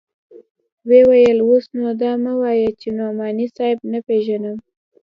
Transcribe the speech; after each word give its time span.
ويې 0.87 1.01
ويل 1.09 1.39
اوس 1.47 1.65
نو 1.77 1.87
دا 2.01 2.11
مه 2.23 2.33
وايه 2.41 2.69
چې 2.81 2.87
نعماني 2.97 3.47
صاحب 3.55 3.79
نه 3.91 3.99
پېژنم. 4.07 4.57